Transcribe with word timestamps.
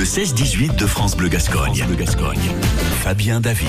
Le 0.00 0.06
16-18 0.06 0.76
de 0.76 0.86
France 0.86 1.14
Bleu 1.14 1.28
Gascogne. 1.28 1.84
Bleu 1.86 1.94
Gascogne. 1.94 2.40
Fabien 3.02 3.38
David. 3.38 3.68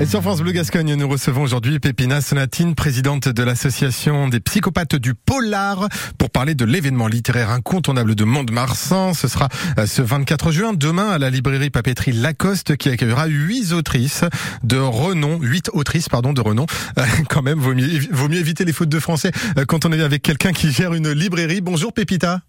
Et 0.00 0.04
sur 0.04 0.20
France 0.20 0.42
Bleu 0.42 0.52
Gascogne, 0.52 0.96
nous 0.96 1.08
recevons 1.08 1.40
aujourd'hui 1.40 1.78
Pépina 1.78 2.20
Sonatine, 2.20 2.74
présidente 2.74 3.30
de 3.30 3.42
l'association 3.42 4.28
des 4.28 4.40
psychopathes 4.40 4.96
du 4.96 5.14
Polar, 5.14 5.88
pour 6.18 6.28
parler 6.28 6.54
de 6.54 6.66
l'événement 6.66 7.06
littéraire 7.06 7.48
incontournable 7.48 8.14
de 8.14 8.24
Mont-de-Marsan. 8.24 9.14
Ce 9.14 9.28
sera 9.28 9.48
euh, 9.78 9.86
ce 9.86 10.02
24 10.02 10.52
juin, 10.52 10.74
demain, 10.74 11.08
à 11.08 11.16
la 11.16 11.30
librairie 11.30 11.70
papeterie 11.70 12.12
Lacoste, 12.12 12.76
qui 12.76 12.90
accueillera 12.90 13.28
huit 13.28 13.72
autrices 13.72 14.24
de 14.62 14.76
renom, 14.76 15.38
huit 15.40 15.70
autrices, 15.72 16.10
pardon, 16.10 16.34
de 16.34 16.42
renom. 16.42 16.66
Euh, 16.98 17.06
quand 17.30 17.40
même, 17.40 17.60
vaut 17.60 17.72
mieux, 17.72 17.98
vaut 18.10 18.28
mieux 18.28 18.40
éviter 18.40 18.66
les 18.66 18.74
fautes 18.74 18.90
de 18.90 19.00
français 19.00 19.32
euh, 19.56 19.64
quand 19.64 19.86
on 19.86 19.92
est 19.92 20.02
avec 20.02 20.20
quelqu'un 20.20 20.52
qui 20.52 20.70
gère 20.70 20.92
une 20.92 21.12
librairie. 21.12 21.62
Bonjour 21.62 21.94
Pépita. 21.94 22.42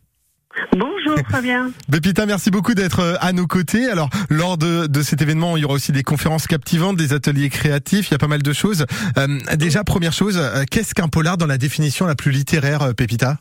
Bonjour 0.78 1.18
Fabien. 1.30 1.72
Bépita, 1.90 2.26
merci 2.26 2.52
beaucoup 2.52 2.74
d'être 2.74 3.00
euh, 3.00 3.16
à 3.22 3.34
nos 3.34 3.48
côtés. 3.48 3.90
Alors, 3.90 4.10
lors 4.30 4.58
de, 4.58 4.88
de, 4.88 5.02
cet 5.02 5.22
événement, 5.22 5.58
il 5.58 5.62
y 5.62 5.66
aura 5.66 5.76
aussi 5.76 5.92
des 5.92 6.04
conférences 6.04 6.48
captivantes, 6.48 6.98
des 6.98 7.14
ateliers 7.14 7.50
créatifs, 7.50 8.10
il 8.10 8.12
y 8.12 8.16
a 8.16 8.20
pas 8.20 8.28
mal 8.28 8.42
de 8.44 8.54
choses. 8.54 8.86
Euh, 9.18 9.28
déjà, 9.58 9.84
première 9.84 10.14
chose, 10.14 10.38
euh, 10.38 10.64
qu'est-ce 10.70 10.94
qu'un 10.94 11.08
polar 11.08 11.38
dans 11.38 11.48
la 11.48 11.58
définition 11.58 12.06
la 12.06 12.16
plus 12.16 12.32
littéraire, 12.32 12.94
Pépita 12.96 13.38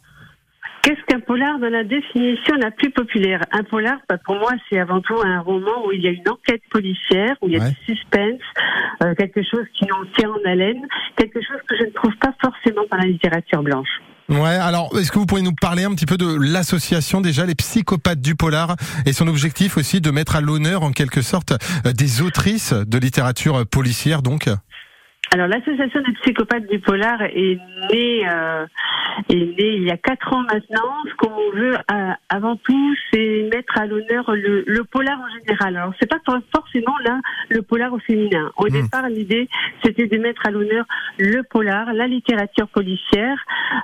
Qu'est-ce 0.82 1.02
qu'un 1.06 1.20
polar 1.20 1.58
dans 1.58 1.68
la 1.68 1.84
définition 1.84 2.54
la 2.54 2.70
plus 2.70 2.90
populaire? 2.90 3.40
Un 3.52 3.64
polar, 3.64 3.98
bah, 4.08 4.16
pour 4.24 4.36
moi, 4.36 4.52
c'est 4.70 4.78
avant 4.78 5.00
tout 5.00 5.20
un 5.22 5.40
roman 5.40 5.86
où 5.86 5.92
il 5.92 6.00
y 6.00 6.06
a 6.06 6.10
une 6.10 6.28
enquête 6.28 6.62
policière, 6.70 7.36
où 7.42 7.48
il 7.48 7.54
y 7.54 7.56
a 7.56 7.64
Ouais. 7.64 7.70
du 7.70 7.94
suspense, 7.94 8.40
euh, 9.02 9.14
quelque 9.16 9.42
chose 9.42 9.66
qui 9.74 9.84
nous 9.86 10.04
tient 10.16 10.30
en 10.30 10.50
haleine, 10.50 10.80
quelque 11.16 11.40
chose 11.42 11.58
que 11.68 11.76
je 11.76 11.84
ne 11.84 11.90
trouve 11.90 12.14
pas 12.20 12.32
forcément 12.40 12.82
dans 12.90 12.96
la 12.96 13.06
littérature 13.06 13.62
blanche. 13.62 13.88
Ouais, 14.28 14.56
alors 14.56 14.90
est-ce 14.98 15.10
que 15.10 15.18
vous 15.18 15.24
pourriez 15.24 15.44
nous 15.44 15.54
parler 15.54 15.84
un 15.84 15.94
petit 15.94 16.04
peu 16.04 16.18
de 16.18 16.26
l'association 16.26 17.22
déjà, 17.22 17.46
les 17.46 17.54
psychopathes 17.54 18.20
du 18.20 18.34
polar, 18.34 18.76
et 19.06 19.14
son 19.14 19.26
objectif 19.26 19.78
aussi 19.78 20.02
de 20.02 20.10
mettre 20.10 20.36
à 20.36 20.42
l'honneur 20.42 20.82
en 20.82 20.92
quelque 20.92 21.22
sorte 21.22 21.54
euh, 21.86 21.92
des 21.94 22.20
autrices 22.20 22.74
de 22.74 22.98
littérature 22.98 23.66
policière 23.66 24.20
donc? 24.20 24.50
Alors, 25.34 25.46
l'association 25.46 26.00
des 26.00 26.12
psychopathes 26.22 26.66
du 26.70 26.78
polar 26.78 27.20
est 27.22 27.58
née, 27.92 28.26
euh, 28.28 28.64
est 29.28 29.34
née 29.34 29.74
il 29.76 29.82
y 29.82 29.90
a 29.90 29.98
quatre 29.98 30.32
ans 30.32 30.42
maintenant. 30.42 30.94
Ce 31.06 31.14
qu'on 31.16 31.50
veut 31.54 31.74
euh, 31.74 32.10
avant 32.30 32.56
tout, 32.56 32.94
c'est 33.12 33.48
mettre 33.52 33.78
à 33.78 33.86
l'honneur 33.86 34.32
le, 34.34 34.64
le 34.66 34.84
polar 34.84 35.20
en 35.20 35.28
général. 35.38 35.76
Alors, 35.76 35.92
c'est 36.00 36.08
pas 36.08 36.18
for- 36.24 36.40
forcément 36.54 36.96
là 37.04 37.20
le 37.50 37.60
polar 37.60 37.92
au 37.92 37.98
féminin. 37.98 38.50
Au 38.56 38.68
Hmm. 38.68 38.72
départ, 38.82 39.08
l'idée, 39.10 39.48
c'était 39.84 40.06
de 40.06 40.16
mettre 40.18 40.46
à 40.46 40.50
l'honneur 40.50 40.86
le 41.18 41.42
polar, 41.42 41.92
la 41.92 42.06
littérature 42.06 42.68
policière, 42.68 43.38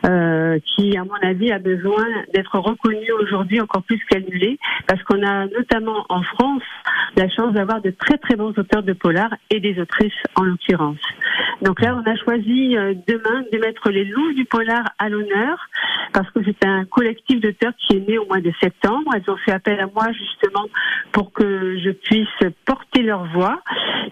euh, 0.07 0.59
qui, 0.65 0.97
à 0.97 1.05
mon 1.05 1.15
avis, 1.23 1.53
a 1.53 1.59
besoin 1.59 2.05
d'être 2.33 2.59
reconnue 2.59 3.13
aujourd'hui 3.23 3.61
encore 3.61 3.83
plus 3.83 4.01
qu'elle 4.09 4.25
ne 4.25 4.39
l'est, 4.39 4.59
parce 4.87 5.03
qu'on 5.03 5.23
a 5.27 5.47
notamment 5.47 6.07
en 6.09 6.23
France 6.23 6.63
la 7.17 7.29
chance 7.29 7.53
d'avoir 7.53 7.81
de 7.83 7.91
très 7.91 8.17
très 8.19 8.35
bons 8.35 8.53
auteurs 8.59 8.83
de 8.83 8.93
polar 8.95 9.31
et 9.51 9.61
des 9.61 9.79
autrices 9.81 10.13
en 10.37 10.43
l'occurrence. 10.43 10.99
Donc 11.63 11.81
là, 11.81 11.97
on 11.97 12.11
a 12.11 12.17
choisi 12.17 12.77
euh, 12.77 12.95
demain 13.07 13.45
de 13.53 13.59
mettre 13.59 13.91
les 13.91 14.05
loups 14.05 14.33
du 14.35 14.45
polar 14.45 14.85
à 14.99 15.09
l'honneur 15.09 15.59
parce 16.13 16.31
que 16.31 16.41
c'est 16.45 16.67
un 16.67 16.85
collectif 16.85 17.41
d'auteurs 17.41 17.73
qui 17.79 17.97
est 17.97 18.09
né 18.09 18.19
au 18.19 18.27
mois 18.27 18.41
de 18.41 18.53
septembre. 18.61 19.11
Elles 19.15 19.29
ont 19.31 19.37
fait 19.45 19.53
appel 19.53 19.81
à 19.81 19.87
moi 19.87 20.13
justement 20.13 20.67
pour 21.13 21.33
que 21.33 21.79
je 21.79 21.91
puisse 21.91 22.53
porter 22.65 23.03
leur 23.03 23.27
voix 23.33 23.61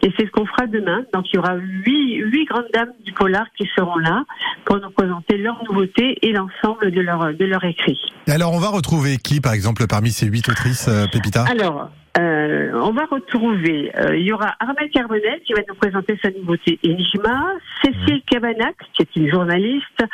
et 0.03 0.13
c'est 0.17 0.27
ce 0.27 0.31
qu'on 0.31 0.47
fera 0.47 0.67
demain. 0.67 1.05
Donc 1.13 1.27
il 1.33 1.37
y 1.37 1.39
aura 1.39 1.55
huit, 1.57 2.17
huit 2.17 2.45
grandes 2.47 2.69
dames 2.73 2.93
du 3.05 3.13
polar 3.13 3.47
qui 3.57 3.69
seront 3.77 3.99
là 3.99 4.25
pour 4.65 4.79
nous 4.79 4.91
présenter 4.91 5.37
leurs 5.39 5.63
nouveautés 5.65 6.19
et 6.23 6.33
l'ensemble 6.33 6.91
de 6.91 7.01
leur, 7.01 7.35
de 7.35 7.45
leur 7.45 7.65
écrit. 7.65 8.01
Alors 8.29 8.53
on 8.53 8.59
va 8.59 8.69
retrouver 8.69 9.17
qui 9.17 9.41
par 9.41 9.53
exemple 9.53 9.87
parmi 9.87 10.11
ces 10.11 10.27
huit 10.27 10.49
autrices, 10.49 10.89
euh, 10.89 11.07
Pépita 11.11 11.45
Alors, 11.45 11.91
euh, 12.19 12.73
on 12.75 12.93
va 12.93 13.07
retrouver, 13.07 13.91
euh, 13.97 14.15
il 14.17 14.27
y 14.27 14.33
aura 14.33 14.55
Armel 14.61 14.91
Carbonel 14.91 15.41
qui 15.47 15.55
va 15.55 15.63
nous 15.67 15.75
présenter 15.75 16.19
sa 16.23 16.31
nouveauté 16.31 16.79
Enigma, 16.85 17.55
Cécile 17.83 18.23
Cabanac, 18.27 18.77
qui 18.93 19.03
est 19.03 19.17
une 19.17 19.31
journaliste, 19.31 20.05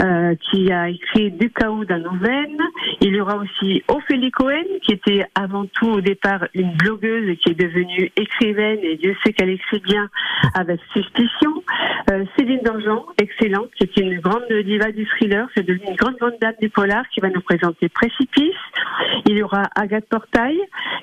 euh, 0.00 0.36
qui 0.48 0.70
a 0.70 0.88
écrit 0.88 1.32
Du 1.32 1.50
chaos 1.50 1.84
dans 1.84 1.98
nos 1.98 2.16
veines. 2.18 2.62
Il 3.00 3.16
y 3.16 3.20
aura 3.20 3.36
aussi 3.36 3.82
Ophélie 3.88 4.30
Cohen, 4.30 4.62
qui 4.82 4.92
était 4.92 5.24
avant 5.34 5.66
tout 5.66 5.88
au 5.88 6.00
départ 6.00 6.46
une 6.54 6.72
blogueuse 6.76 7.28
et 7.28 7.36
qui 7.36 7.50
est 7.50 7.60
devenue 7.60 8.12
écrivaine, 8.14 8.78
et 8.82 8.96
Dieu 8.96 9.16
sait 9.24 9.32
qu'elle 9.32 9.50
écrit 9.50 9.80
bien 9.80 10.08
avec 10.54 10.78
suspicion. 10.92 11.64
Euh, 12.12 12.24
Céline 12.38 12.60
Dangean, 12.62 13.06
excellente, 13.20 13.70
qui 13.76 13.84
est 13.84 13.96
une 13.96 14.20
grande 14.20 14.46
diva 14.64 14.92
du 14.92 15.04
thriller, 15.06 15.48
c'est 15.56 15.66
devenue 15.66 15.90
une 15.90 15.96
grande 15.96 16.16
grande 16.16 16.38
dame 16.40 16.54
du 16.60 16.70
polar, 16.70 17.08
qui 17.12 17.18
va 17.18 17.28
nous 17.28 17.40
présenter 17.40 17.88
Précipice. 17.88 18.54
Il 19.26 19.36
y 19.36 19.42
aura 19.42 19.64
Agathe 19.74 20.08
Portail, 20.08 20.58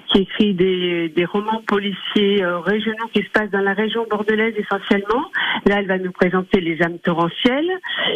qui 0.08 0.20
écrit 0.20 0.37
des, 0.40 1.10
des 1.10 1.26
romans 1.26 1.62
policiers 1.68 2.44
euh, 2.44 2.60
régionaux 2.60 3.08
qui 3.14 3.22
se 3.24 3.30
passent 3.30 3.50
dans 3.52 3.62
la 3.62 3.74
région 3.74 4.06
bordelaise 4.10 4.54
essentiellement. 4.58 5.26
Là, 5.66 5.78
elle 5.80 5.88
va 5.88 5.98
nous 5.98 6.12
présenter 6.12 6.62
Les 6.62 6.82
âmes 6.84 7.00
torrentielles. 7.00 7.70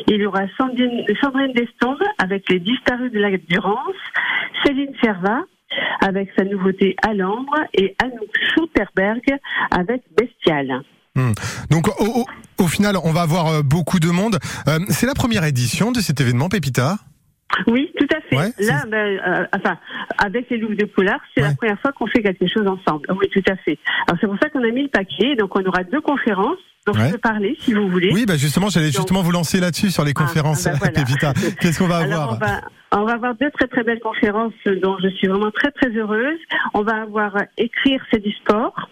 Il 0.08 0.18
y 0.22 0.26
aura 0.26 0.42
Sandrine, 0.58 1.04
Sandrine 1.22 1.54
Destombe 1.54 2.02
avec 2.18 2.50
Les 2.50 2.60
disparus 2.60 3.12
de 3.12 3.20
la 3.20 3.32
Durance. 3.38 3.96
Céline 4.66 4.94
Servat 5.04 5.42
avec 6.02 6.30
sa 6.38 6.44
nouveauté 6.44 6.96
à 7.08 7.14
l'ambre 7.14 7.56
et 7.74 7.96
Anouk 8.04 8.30
Schutterberg 8.54 9.22
avec 9.72 10.02
Bestial. 10.18 10.82
Hmm. 11.16 11.32
Donc 11.70 11.88
au, 12.00 12.22
au- 12.22 12.26
au 12.64 12.68
final, 12.68 12.96
on 13.04 13.12
va 13.12 13.22
avoir 13.22 13.48
euh, 13.48 13.62
beaucoup 13.64 14.00
de 14.00 14.08
monde. 14.10 14.38
Euh, 14.68 14.80
c'est 14.90 15.08
la 15.08 15.14
première 15.16 15.44
édition 15.46 15.92
de 15.92 16.00
cet 16.00 16.22
événement, 16.22 16.48
Pépita? 16.50 16.98
Oui, 17.68 17.92
tout 17.98 18.08
à 18.16 18.22
fait. 18.22 18.38
Ouais, 18.38 18.52
Là, 18.60 18.84
ben, 18.88 19.20
euh, 19.28 19.46
enfin, 19.54 19.78
avec 20.24 20.50
les 20.50 20.58
loups 20.58 20.76
de 20.76 20.86
polar, 20.86 21.20
c'est 21.36 21.42
Ouais. 21.42 21.50
la 21.50 21.56
première 21.56 21.80
fois 21.82 21.92
qu'on 21.92 22.08
fait 22.08 22.22
quelque 22.22 22.48
chose 22.48 22.68
ensemble. 22.68 23.08
Oui, 23.20 23.28
tout 23.34 23.44
à 23.52 23.56
fait. 23.58 23.78
Alors 24.08 24.18
c'est 24.22 24.28
pour 24.28 24.38
ça 24.42 24.50
qu'on 24.50 24.64
a 24.64 24.72
mis 24.72 24.84
le 24.84 24.90
paquet. 24.90 25.36
Donc 25.36 25.56
on 25.58 25.64
aura 25.66 25.84
deux 25.84 26.02
conférences 26.02 26.58
dont 26.88 26.94
Ouais. 26.94 27.08
je 27.08 27.12
peux 27.14 27.18
parler 27.18 27.56
si 27.60 27.74
vous 27.74 27.88
voulez. 27.90 28.12
Oui, 28.14 28.26
bah 28.28 28.38
justement, 28.38 28.70
j'allais 28.70 28.88
Donc- 28.88 28.96
justement 28.98 29.22
vous 29.22 29.32
lancer 29.32 29.60
là-dessus 29.60 29.92
sur 29.92 30.04
les 30.04 30.14
Ah, 30.16 30.20
conférences, 30.22 30.66
ah 30.68 30.72
bah 30.74 30.78
voilà. 30.94 31.34
Qu'est-ce 31.60 31.80
qu'on 31.80 31.88
va 31.88 31.98
Alors 32.00 32.22
avoir 32.24 32.34
on 32.34 32.46
va, 32.46 32.62
on 32.94 33.06
va 33.06 33.14
avoir 33.14 33.36
deux 33.36 33.52
très 33.52 33.68
très 33.68 33.84
belles 33.84 34.00
conférences 34.00 34.54
dont 34.66 34.98
je 35.02 35.10
suis 35.10 35.28
vraiment 35.28 35.52
très 35.52 35.72
très 35.72 35.90
heureuse. 35.90 36.40
On 36.74 36.82
va 36.82 37.02
avoir 37.02 37.36
écrire 37.58 38.02
c'est 38.12 38.22
du 38.22 38.32
sport 38.32 38.90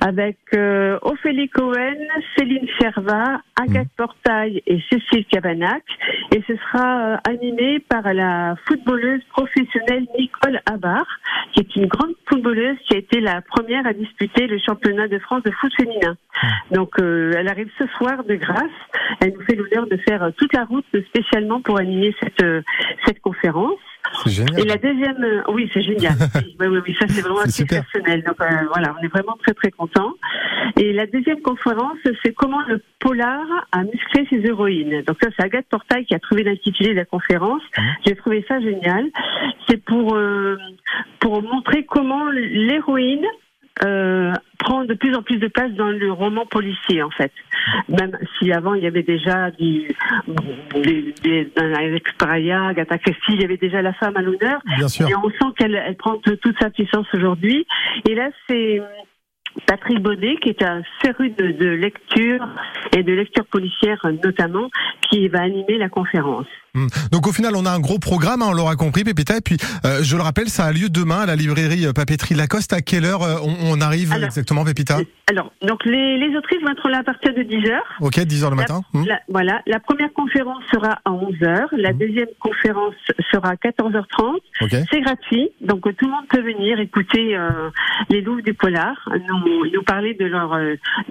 avec 0.00 0.36
euh, 0.54 0.98
Ophélie 1.02 1.48
Cohen, 1.48 1.96
Céline 2.36 2.66
Servat, 2.78 3.40
Agathe 3.60 3.84
Mm. 3.84 3.96
Portail 3.96 4.62
et 4.66 4.80
Cécile 4.90 5.24
Cabanac. 5.26 5.82
Et 6.34 6.42
ce 6.46 6.56
sera 6.56 7.12
euh, 7.12 7.16
animé 7.24 7.80
par 7.80 8.12
la 8.12 8.54
footballeuse 8.66 9.22
professionnelle 9.32 10.06
Nicole 10.18 10.60
Abar, 10.66 11.04
qui 11.52 11.60
est 11.60 11.76
une 11.76 11.86
grande 11.86 12.14
footballeuse 12.28 12.76
qui 12.86 12.94
a 12.94 12.98
été 12.98 13.20
la 13.20 13.40
première 13.40 13.86
à 13.86 13.92
disputer 13.92 14.46
le 14.46 14.58
championnat 14.58 15.08
de 15.08 15.18
France 15.18 15.42
de 15.42 15.50
foot 15.52 15.72
féminin. 15.76 16.16
Donc 16.70 16.98
euh, 16.98 17.32
elle 17.36 17.48
arrive 17.48 17.70
ce 17.78 17.86
soir 17.98 18.24
de 18.24 18.34
grâce. 18.34 18.62
Elle 19.20 19.34
nous 19.34 19.42
fait 19.42 19.54
l'honneur 19.54 19.86
de 19.86 19.96
faire 19.98 20.22
euh, 20.22 20.30
toute 20.36 20.52
la 20.52 20.64
route 20.64 20.84
spécialement 21.08 21.60
pour 21.60 21.78
animer 21.78 22.14
cette 22.20 22.42
euh, 22.42 22.62
cette 23.06 23.20
conférence. 23.20 23.33
C'est 24.22 24.30
génial. 24.30 24.60
Et 24.60 24.64
la 24.64 24.76
deuxième, 24.76 25.42
oui, 25.48 25.70
c'est 25.72 25.82
génial. 25.82 26.14
oui, 26.60 26.66
oui, 26.66 26.78
oui, 26.86 26.96
ça 26.98 27.06
c'est 27.08 27.22
vraiment 27.22 27.42
exceptionnel. 27.42 28.22
Donc 28.22 28.40
euh, 28.40 28.46
voilà, 28.72 28.94
on 28.98 29.04
est 29.04 29.08
vraiment 29.08 29.36
très 29.42 29.54
très 29.54 29.70
contents. 29.70 30.12
Et 30.76 30.92
la 30.92 31.06
deuxième 31.06 31.40
conférence, 31.40 31.98
c'est 32.22 32.32
comment 32.32 32.62
le 32.68 32.82
polar 33.00 33.44
a 33.72 33.82
musclé 33.82 34.26
ses 34.30 34.46
héroïnes. 34.46 35.02
Donc 35.02 35.16
ça, 35.22 35.30
c'est 35.36 35.44
Agathe 35.44 35.66
Portail 35.66 36.04
qui 36.04 36.14
a 36.14 36.18
trouvé 36.18 36.42
l'intitulé 36.42 36.90
de 36.90 36.96
la 36.96 37.04
conférence. 37.04 37.62
Mmh. 37.76 37.82
J'ai 38.06 38.16
trouvé 38.16 38.44
ça 38.46 38.60
génial. 38.60 39.06
C'est 39.68 39.82
pour 39.82 40.14
euh, 40.14 40.56
pour 41.20 41.42
montrer 41.42 41.84
comment 41.84 42.30
l'héroïne 42.30 43.26
euh, 43.84 44.32
prend 44.64 44.84
de 44.84 44.94
plus 44.94 45.14
en 45.14 45.22
plus 45.22 45.36
de 45.36 45.48
place 45.48 45.72
dans 45.72 45.90
le 45.90 46.10
roman 46.10 46.46
policier 46.46 47.02
en 47.02 47.10
fait. 47.10 47.32
Même 47.88 48.16
si 48.38 48.52
avant 48.52 48.74
il 48.74 48.82
y 48.82 48.86
avait 48.86 49.02
déjà 49.02 49.50
du 49.50 49.88
des, 50.82 51.14
des, 51.22 51.52
Alex 51.56 52.10
Paraya, 52.18 52.68
Agatha 52.68 52.98
Christie, 52.98 53.34
il 53.34 53.42
y 53.42 53.44
avait 53.44 53.58
déjà 53.58 53.82
la 53.82 53.92
femme 53.92 54.16
à 54.16 54.22
l'honneur. 54.22 54.60
Bien 54.76 54.88
sûr. 54.88 55.08
Et 55.08 55.14
on 55.14 55.28
sent 55.30 55.52
qu'elle 55.56 55.74
elle 55.74 55.96
prend 55.96 56.16
toute 56.16 56.58
sa 56.58 56.70
puissance 56.70 57.06
aujourd'hui. 57.14 57.66
Et 58.08 58.14
là, 58.14 58.30
c'est 58.48 58.80
Patrick 59.66 60.00
Baudet, 60.00 60.36
qui 60.42 60.48
est 60.48 60.62
un 60.62 60.82
féru 61.02 61.30
de, 61.30 61.52
de 61.52 61.68
lecture 61.68 62.46
et 62.96 63.02
de 63.02 63.12
lecture 63.12 63.44
policière 63.46 64.00
notamment, 64.24 64.68
qui 65.08 65.28
va 65.28 65.42
animer 65.42 65.78
la 65.78 65.88
conférence. 65.88 66.46
Hmm. 66.74 66.88
Donc 67.12 67.28
au 67.28 67.32
final, 67.32 67.54
on 67.54 67.66
a 67.66 67.70
un 67.70 67.78
gros 67.78 68.00
programme, 68.00 68.42
hein, 68.42 68.46
on 68.50 68.52
l'aura 68.52 68.74
compris, 68.74 69.04
Pépita. 69.04 69.36
Et 69.36 69.40
puis, 69.40 69.56
euh, 69.84 70.02
je 70.02 70.16
le 70.16 70.22
rappelle, 70.22 70.48
ça 70.48 70.64
a 70.64 70.72
lieu 70.72 70.88
demain 70.88 71.20
à 71.20 71.26
la 71.26 71.36
librairie 71.36 71.86
euh, 71.86 71.92
Papeterie 71.92 72.34
Lacoste. 72.34 72.72
À 72.72 72.80
quelle 72.80 73.04
heure 73.04 73.22
euh, 73.22 73.36
on, 73.44 73.54
on 73.78 73.80
arrive 73.80 74.12
Alors, 74.12 74.24
exactement, 74.26 74.64
Pépita 74.64 74.98
Alors, 75.30 75.52
donc 75.62 75.84
les, 75.84 76.18
les 76.18 76.36
autrices 76.36 76.60
vont 76.62 76.72
être 76.72 76.88
là 76.88 76.98
à 76.98 77.02
partir 77.04 77.32
de 77.32 77.42
10 77.42 77.70
heures. 77.70 77.84
Ok, 78.00 78.16
10h 78.16 78.50
le 78.50 78.56
matin. 78.56 78.82
La, 79.06 79.20
voilà, 79.28 79.62
la 79.66 79.78
première 79.78 80.12
conférence 80.12 80.64
sera 80.72 80.98
à 81.04 81.10
11h, 81.10 81.68
la 81.76 81.92
deuxième 81.92 82.28
conférence 82.40 82.94
sera 83.30 83.50
à 83.50 83.54
14h30. 83.54 84.38
Ok. 84.62 84.76
C'est 84.90 85.00
gratuit, 85.00 85.50
donc 85.60 85.82
tout 85.82 86.06
le 86.06 86.10
monde 86.10 86.26
peut 86.28 86.42
venir 86.42 86.80
écouter 86.80 87.36
euh, 87.36 87.70
les 88.10 88.20
loups 88.20 88.42
du 88.42 88.54
polar, 88.54 88.96
nous, 89.28 89.70
nous 89.72 89.82
parler 89.84 90.14
de 90.14 90.24
leur 90.24 90.58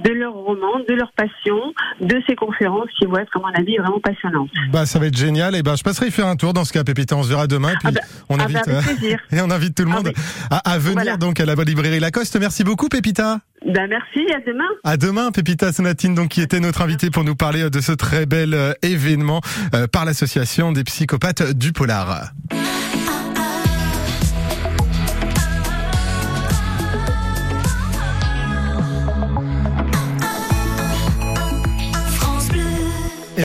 de 0.04 0.12
leur 0.12 0.34
roman, 0.34 0.80
de 0.88 0.94
leur 0.94 1.12
passion, 1.14 1.74
de 2.02 2.22
ces 2.28 2.36
conférences 2.36 2.90
qui 3.00 3.06
vont 3.06 3.18
être, 3.18 3.38
à 3.38 3.40
mon 3.40 3.54
avis, 3.54 3.78
vraiment 3.78 4.00
passionnantes. 4.00 4.50
Bah, 4.72 4.86
ça 4.86 5.00
va 5.00 5.08
être 5.08 5.18
génial. 5.18 5.53
Ben, 5.62 5.76
je 5.76 5.84
passerai 5.84 6.08
y 6.08 6.12
faire 6.12 6.28
un 6.28 6.36
tour 6.36 6.54
dans 6.54 6.66
ce 6.66 6.74
cas, 6.74 6.84
Pépita. 6.84 7.16
On 7.16 7.24
se 7.24 7.30
verra 7.30 7.48
demain. 7.48 7.74
Puis, 7.80 7.90
Ah 7.90 7.92
bah, 7.92 8.02
on 8.30 8.40
ah 8.40 8.44
invite, 8.46 8.62
bah, 8.66 8.82
plaisir. 8.82 9.20
et 9.32 9.42
on 9.42 9.52
invite 9.52 9.76
tout 9.76 9.84
le 9.84 9.92
Ah 9.92 9.96
monde 9.98 10.08
oui. 10.16 10.24
à, 10.50 10.72
à 10.72 10.78
venir 10.80 10.94
Voilà. 10.96 11.18
donc 11.18 11.40
à 11.40 11.46
la 11.46 11.54
librairie 11.56 12.00
Lacoste. 12.00 12.38
Merci 12.40 12.64
beaucoup, 12.64 12.90
Pépita. 12.90 13.40
Ben, 13.66 13.88
merci, 13.88 14.20
à 14.34 14.40
demain. 14.46 14.64
À 14.84 14.98
demain, 14.98 15.32
Pépita 15.32 15.72
Sonatine, 15.72 16.16
donc 16.16 16.30
qui 16.30 16.42
était 16.42 16.60
notre 16.60 16.82
invitée 16.82 17.10
pour 17.12 17.24
nous 17.24 17.36
parler 17.36 17.70
de 17.70 17.80
ce 17.82 17.92
très 17.92 18.26
bel 18.26 18.54
euh, 18.54 18.74
événement 18.82 19.42
euh, 19.76 19.88
par 19.88 20.06
l'association 20.06 20.72
des 20.72 20.84
psychopathes 20.84 21.44
du 21.54 21.72
Polar. 21.72 22.32